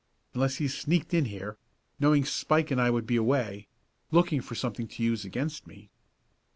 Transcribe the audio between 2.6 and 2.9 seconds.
and I